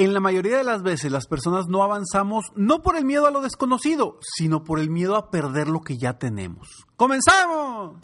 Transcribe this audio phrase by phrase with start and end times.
[0.00, 3.32] En la mayoría de las veces las personas no avanzamos no por el miedo a
[3.32, 6.86] lo desconocido, sino por el miedo a perder lo que ya tenemos.
[6.94, 7.96] ¡Comenzamos!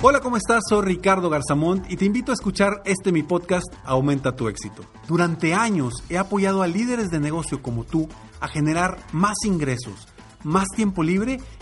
[0.00, 0.62] Hola, ¿cómo estás?
[0.66, 4.82] Soy Ricardo Garzamont y te invito a escuchar este mi podcast Aumenta tu éxito.
[5.06, 8.08] Durante años he apoyado a líderes de negocio como tú
[8.40, 10.08] a generar más ingresos,
[10.42, 11.38] más tiempo libre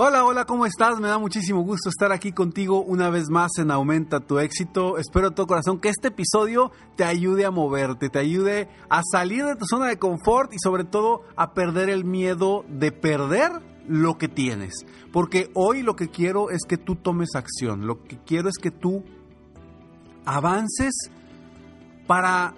[0.00, 1.00] Hola, hola, ¿cómo estás?
[1.00, 4.96] Me da muchísimo gusto estar aquí contigo una vez más en Aumenta tu éxito.
[4.96, 9.44] Espero de todo corazón que este episodio te ayude a moverte, te ayude a salir
[9.44, 13.50] de tu zona de confort y sobre todo a perder el miedo de perder
[13.88, 14.86] lo que tienes.
[15.12, 18.70] Porque hoy lo que quiero es que tú tomes acción, lo que quiero es que
[18.70, 19.02] tú
[20.24, 21.10] avances
[22.06, 22.54] para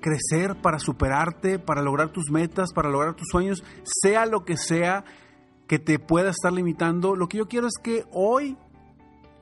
[0.00, 5.04] crecer, para superarte, para lograr tus metas, para lograr tus sueños, sea lo que sea
[5.66, 7.16] que te pueda estar limitando.
[7.16, 8.56] Lo que yo quiero es que hoy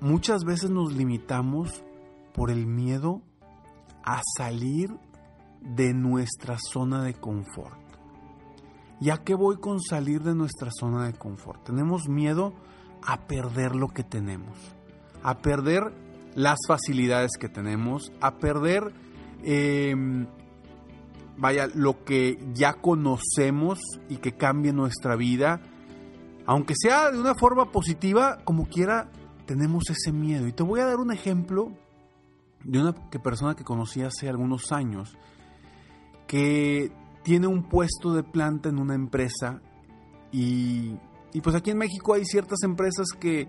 [0.00, 1.84] muchas veces nos limitamos
[2.34, 3.22] por el miedo
[4.02, 4.90] a salir
[5.60, 7.78] de nuestra zona de confort.
[8.98, 11.62] ¿Ya qué voy con salir de nuestra zona de confort?
[11.62, 12.52] Tenemos miedo
[13.06, 14.58] a perder lo que tenemos,
[15.22, 15.92] a perder
[16.34, 18.92] las facilidades que tenemos, a perder,
[19.44, 20.26] em,
[21.36, 25.60] vaya, lo que ya conocemos y que cambie nuestra vida.
[26.46, 29.10] Aunque sea de una forma positiva, como quiera,
[29.46, 30.46] tenemos ese miedo.
[30.46, 31.72] Y te voy a dar un ejemplo
[32.64, 35.16] de una persona que conocí hace algunos años,
[36.26, 39.60] que tiene un puesto de planta en una empresa
[40.32, 40.96] y,
[41.32, 43.48] y pues aquí en México hay ciertas empresas que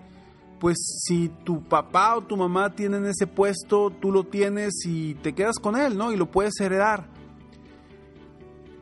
[0.60, 5.34] pues si tu papá o tu mamá tienen ese puesto, tú lo tienes y te
[5.34, 6.12] quedas con él, ¿no?
[6.12, 7.10] Y lo puedes heredar.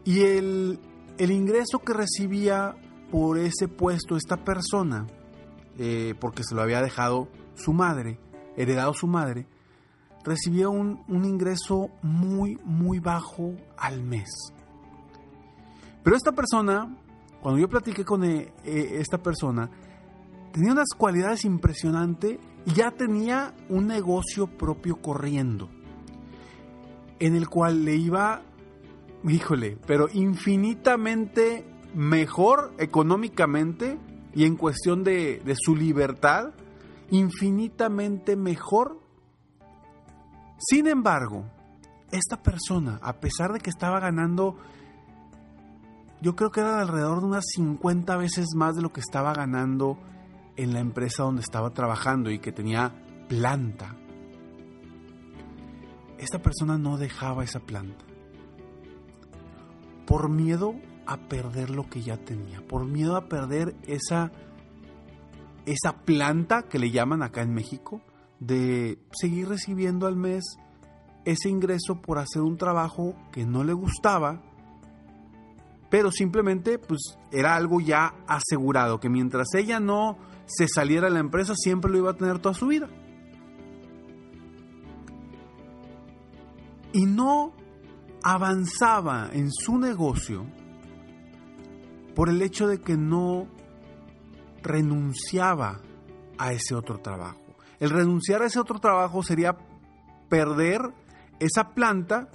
[0.05, 0.79] Y el,
[1.17, 2.75] el ingreso que recibía
[3.13, 5.05] por ese puesto esta persona,
[5.77, 8.17] eh, porque se lo había dejado su madre,
[8.57, 9.45] heredado su madre,
[10.23, 14.31] recibía un, ingreso muy, muy bajo al mes.
[16.01, 16.97] Pero esta persona,
[17.39, 19.69] cuando yo platiqué con eh, eh, esta persona,
[20.51, 25.69] tenía unas cualidades impresionantes y ya tenía un negocio propio corriendo,
[27.19, 28.41] en el cual le iba,
[29.23, 33.97] híjole, pero infinitamente mejor económicamente
[34.33, 36.53] y en cuestión de, su libertad,
[37.11, 38.99] infinitamente mejor.
[40.57, 41.45] Sin embargo,
[42.11, 44.57] esta persona, a pesar de que estaba ganando
[46.21, 49.97] yo creo que era alrededor de unas 50 veces más de lo que estaba ganando
[50.55, 52.93] en la empresa donde estaba trabajando y que tenía
[53.27, 53.93] planta.
[56.17, 58.05] Esta persona no dejaba esa planta
[60.05, 64.31] por miedo a perder lo que ya tenía, por miedo a perder esa
[65.65, 68.01] esa planta que le llaman acá en México
[68.39, 70.43] de seguir recibiendo al mes
[71.23, 74.41] ese ingreso por hacer un trabajo que no le gustaba
[75.93, 80.17] pero simplemente pues era algo ya asegurado, que mientras ella no
[80.47, 82.89] se saliera de la empresa siempre lo iba a tener toda su vida.
[86.93, 87.53] Y no
[88.23, 90.47] avanzaba en su negocio
[92.15, 93.47] por el hecho de que no
[94.61, 95.79] renunciaba
[96.37, 97.39] a ese otro trabajo.
[97.79, 99.57] El renunciar a ese otro trabajo sería
[100.29, 100.81] perder
[101.39, 102.29] esa planta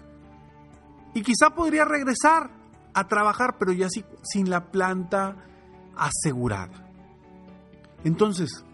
[1.14, 2.50] y quizá podría regresar
[2.94, 3.88] a trabajar, pero ya
[4.22, 5.36] sin la planta
[5.96, 6.86] asegurada.
[8.04, 8.64] Entonces,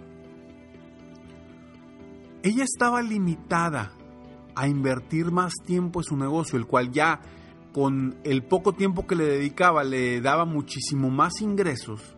[2.42, 3.92] ella estaba limitada
[4.54, 7.20] a invertir más tiempo en su negocio, el cual ya
[7.74, 12.16] con el poco tiempo que le dedicaba le daba muchísimo más ingresos,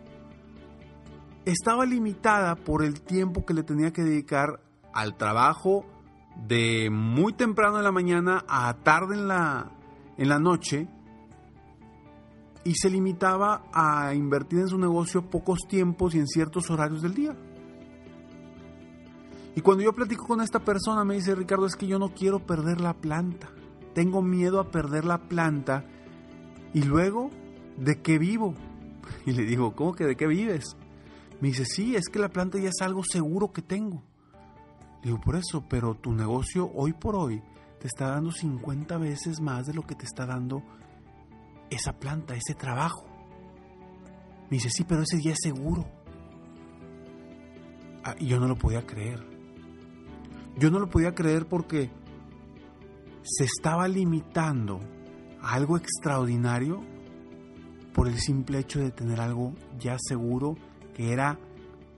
[1.47, 4.61] estaba limitada por el tiempo que le tenía que dedicar
[4.93, 5.87] al trabajo
[6.47, 9.73] de muy temprano en la mañana a tarde en la,
[10.19, 10.89] en la noche
[12.65, 17.15] y se limitaba a invertir en su negocio pocos tiempos y en ciertos horarios del
[17.15, 17.35] día.
[19.55, 22.41] Y cuando yo platico con esta persona me dice, Ricardo, es que yo no quiero
[22.41, 23.49] perder la planta.
[23.97, 25.83] Tengo miedo a perder la planta.
[26.75, 27.31] Y luego,
[27.79, 28.53] ¿de qué vivo?
[29.25, 30.77] Y le digo, ¿cómo que de qué vives?
[31.41, 34.03] Me dice, sí, es que la planta ya es algo seguro que tengo.
[35.01, 37.43] Le digo, por eso, pero tu negocio hoy por hoy
[37.81, 40.63] te está dando 50 veces más de lo que te está dando
[41.71, 43.07] esa planta, ese trabajo.
[44.51, 45.87] Me dice, sí, pero ese día es seguro.
[48.05, 49.27] Ah, y yo no lo podía creer.
[50.59, 51.91] Yo no lo podía creer porque
[53.27, 54.81] se estaba limitando
[55.43, 56.83] a algo extraordinario
[57.93, 60.57] por el simple hecho de tener algo ya seguro
[60.95, 61.39] que era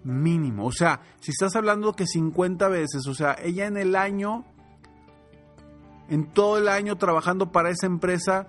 [0.05, 0.67] mínimo.
[0.67, 4.45] O sea, si estás hablando que 50 veces, o sea, ella en el año,
[6.09, 8.49] en todo el año trabajando para esa empresa,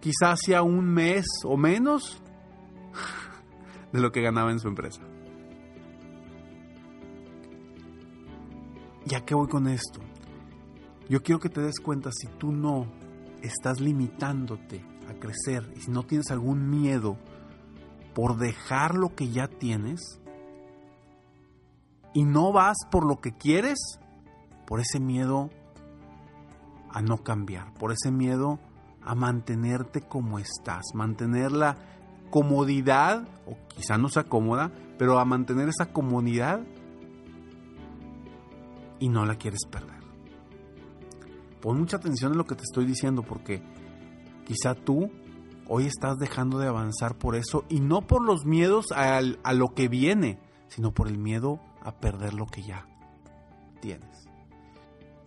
[0.00, 2.22] quizás hacía un mes o menos
[3.92, 5.02] de lo que ganaba en su empresa.
[9.06, 10.00] ¿Ya qué voy con esto?
[11.08, 12.86] Yo quiero que te des cuenta si tú no
[13.42, 17.16] estás limitándote a crecer y si no tienes algún miedo
[18.14, 20.20] por dejar lo que ya tienes
[22.12, 23.78] y no vas por lo que quieres,
[24.66, 25.50] por ese miedo
[26.90, 28.58] a no cambiar, por ese miedo
[29.02, 31.76] a mantenerte como estás, mantener la
[32.30, 36.60] comodidad, o quizá no sea cómoda, pero a mantener esa comodidad
[38.98, 40.05] y no la quieres perder.
[41.60, 43.62] Pon mucha atención en lo que te estoy diciendo porque
[44.46, 45.10] quizá tú
[45.68, 49.74] hoy estás dejando de avanzar por eso y no por los miedos a, a lo
[49.74, 50.38] que viene,
[50.68, 52.86] sino por el miedo a perder lo que ya
[53.80, 54.25] tienes.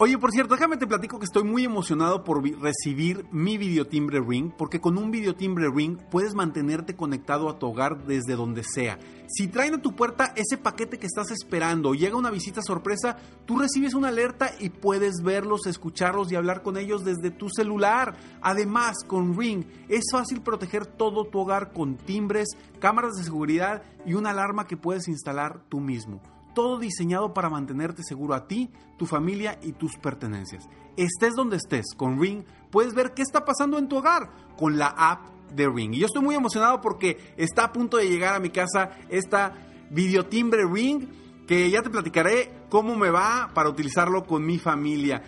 [0.01, 4.49] Oye, por cierto, déjame te platico que estoy muy emocionado por recibir mi videotimbre Ring,
[4.57, 8.97] porque con un videotimbre Ring puedes mantenerte conectado a tu hogar desde donde sea.
[9.27, 13.59] Si traen a tu puerta ese paquete que estás esperando llega una visita sorpresa, tú
[13.59, 18.15] recibes una alerta y puedes verlos, escucharlos y hablar con ellos desde tu celular.
[18.41, 22.47] Además, con Ring es fácil proteger todo tu hogar con timbres,
[22.79, 26.21] cámaras de seguridad y una alarma que puedes instalar tú mismo
[26.53, 30.67] todo diseñado para mantenerte seguro a ti, tu familia y tus pertenencias.
[30.97, 34.87] Estés donde estés, con Ring puedes ver qué está pasando en tu hogar con la
[34.87, 35.93] app de Ring.
[35.93, 39.53] Y yo estoy muy emocionado porque está a punto de llegar a mi casa esta
[39.89, 41.07] videotimbre Ring
[41.47, 45.23] que ya te platicaré cómo me va para utilizarlo con mi familia.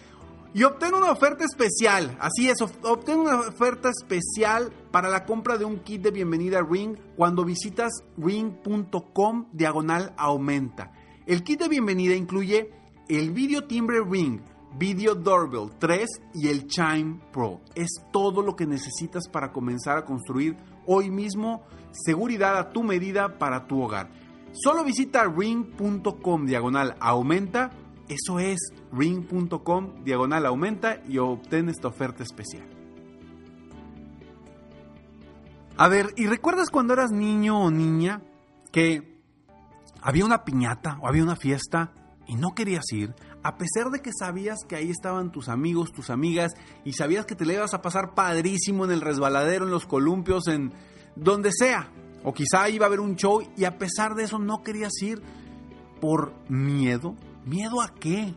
[0.54, 5.64] Y obtén una oferta especial, así es, obtén una oferta especial para la compra de
[5.64, 10.92] un kit de bienvenida a Ring cuando visitas ring.com diagonal aumenta.
[11.32, 12.70] El kit de bienvenida incluye
[13.08, 14.42] el Video Timbre Ring,
[14.78, 17.62] Video Doorbell 3 y el Chime Pro.
[17.74, 23.40] Es todo lo que necesitas para comenzar a construir hoy mismo seguridad a tu medida
[23.40, 24.10] para tu hogar.
[24.52, 27.72] Solo visita ring.com diagonal aumenta.
[28.10, 28.60] Eso es
[28.92, 32.68] ring.com diagonal aumenta y obtén esta oferta especial.
[35.78, 38.22] A ver, ¿y recuerdas cuando eras niño o niña
[38.74, 39.11] que
[40.02, 41.94] había una piñata o había una fiesta
[42.28, 46.10] y no querías ir, a pesar de que sabías que ahí estaban tus amigos, tus
[46.10, 46.54] amigas,
[46.86, 50.48] y sabías que te le ibas a pasar padrísimo en el resbaladero, en los columpios,
[50.48, 50.72] en
[51.16, 51.90] donde sea,
[52.24, 55.22] o quizá iba a haber un show y a pesar de eso no querías ir
[56.00, 57.16] por miedo.
[57.46, 58.36] ¿Miedo a qué?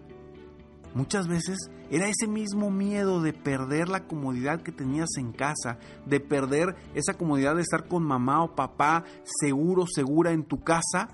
[0.94, 1.58] Muchas veces
[1.90, 7.14] era ese mismo miedo de perder la comodidad que tenías en casa, de perder esa
[7.14, 9.04] comodidad de estar con mamá o papá
[9.40, 11.08] seguro, segura en tu casa,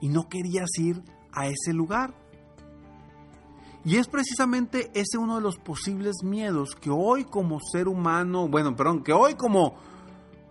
[0.00, 1.02] y no querías ir
[1.32, 2.14] a ese lugar.
[3.84, 8.76] Y es precisamente ese uno de los posibles miedos que hoy como ser humano, bueno,
[8.76, 9.76] perdón, que hoy como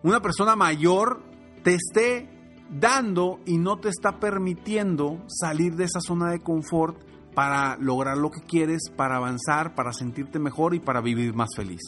[0.03, 1.21] una persona mayor
[1.63, 2.29] te esté
[2.69, 6.97] dando y no te está permitiendo salir de esa zona de confort
[7.33, 11.81] para lograr lo que quieres, para avanzar, para sentirte mejor y para vivir más feliz.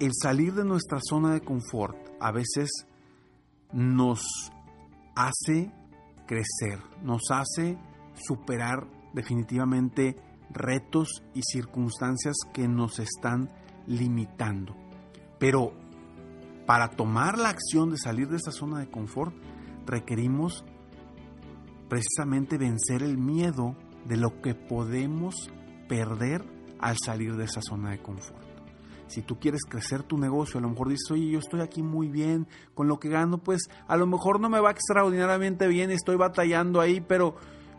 [0.00, 2.70] El salir de nuestra zona de confort a veces
[3.72, 4.51] nos
[5.14, 5.70] hace
[6.26, 7.78] crecer, nos hace
[8.14, 10.16] superar definitivamente
[10.50, 13.50] retos y circunstancias que nos están
[13.86, 14.76] limitando.
[15.38, 15.72] Pero
[16.66, 19.34] para tomar la acción de salir de esa zona de confort,
[19.86, 20.64] requerimos
[21.88, 23.76] precisamente vencer el miedo
[24.06, 25.50] de lo que podemos
[25.88, 26.44] perder
[26.78, 28.51] al salir de esa zona de confort.
[29.12, 32.08] Si tú quieres crecer tu negocio, a lo mejor dices, oye, yo estoy aquí muy
[32.08, 36.16] bien, con lo que gano, pues a lo mejor no me va extraordinariamente bien, estoy
[36.16, 37.34] batallando ahí, pero,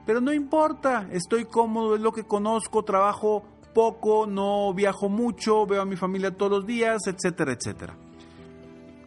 [0.05, 5.81] pero no importa, estoy cómodo, es lo que conozco, trabajo poco, no viajo mucho, veo
[5.81, 7.97] a mi familia todos los días, etcétera, etcétera.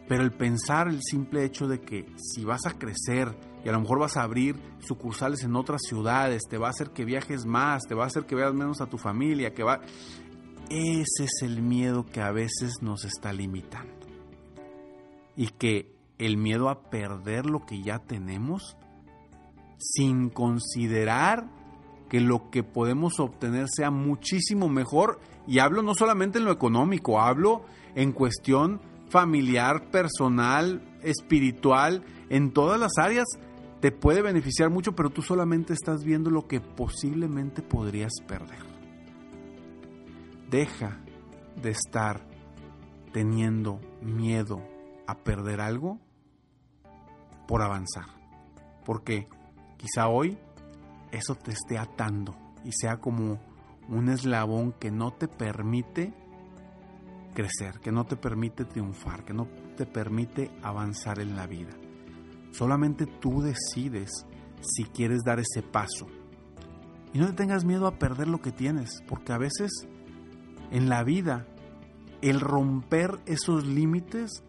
[0.09, 3.81] Pero el pensar el simple hecho de que si vas a crecer y a lo
[3.81, 7.83] mejor vas a abrir sucursales en otras ciudades, te va a hacer que viajes más,
[7.83, 9.79] te va a hacer que veas menos a tu familia, que va...
[10.69, 13.93] Ese es el miedo que a veces nos está limitando.
[15.35, 18.75] Y que el miedo a perder lo que ya tenemos,
[19.77, 21.47] sin considerar
[22.09, 27.21] que lo que podemos obtener sea muchísimo mejor, y hablo no solamente en lo económico,
[27.21, 27.63] hablo
[27.95, 33.25] en cuestión familiar, personal, espiritual, en todas las áreas,
[33.79, 38.66] te puede beneficiar mucho, pero tú solamente estás viendo lo que posiblemente podrías perder.
[40.49, 40.99] Deja
[41.61, 42.25] de estar
[43.11, 44.61] teniendo miedo
[45.07, 45.99] a perder algo
[47.47, 48.05] por avanzar.
[48.85, 49.27] Porque
[49.77, 50.37] quizá hoy
[51.11, 53.39] eso te esté atando y sea como
[53.89, 56.13] un eslabón que no te permite
[57.33, 61.71] crecer, que no te permite triunfar, que no te permite avanzar en la vida.
[62.51, 64.25] Solamente tú decides
[64.61, 66.07] si quieres dar ese paso.
[67.13, 69.87] Y no te tengas miedo a perder lo que tienes, porque a veces
[70.71, 71.45] en la vida
[72.21, 74.43] el romper esos límites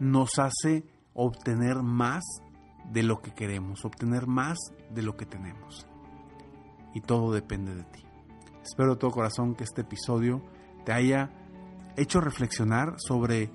[0.00, 2.24] nos hace obtener más
[2.92, 4.58] de lo que queremos, obtener más
[4.90, 5.86] de lo que tenemos.
[6.94, 8.04] Y todo depende de ti.
[8.62, 10.42] Espero de todo corazón que este episodio
[10.84, 11.30] te haya
[11.96, 13.50] hecho reflexionar sobre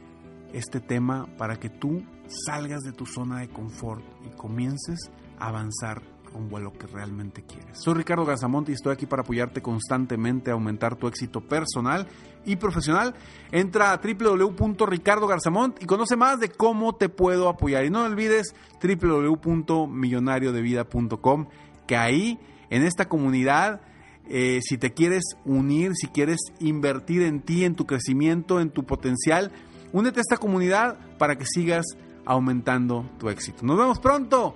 [0.54, 2.04] este tema para que tú
[2.46, 6.02] salgas de tu zona de confort y comiences a avanzar
[6.34, 7.80] rumbo a que realmente quieres.
[7.82, 12.08] Soy Ricardo Garzamont y estoy aquí para apoyarte constantemente a aumentar tu éxito personal
[12.46, 13.14] y profesional.
[13.52, 17.84] Entra a www.ricardogarzamont y conoce más de cómo te puedo apoyar.
[17.86, 21.48] Y no olvides www.millonariodevida.com,
[21.88, 23.82] que ahí en esta comunidad
[24.32, 28.86] eh, si te quieres unir, si quieres invertir en ti, en tu crecimiento, en tu
[28.86, 29.52] potencial,
[29.92, 31.84] únete a esta comunidad para que sigas
[32.26, 33.66] aumentando tu éxito.
[33.66, 34.56] Nos vemos pronto.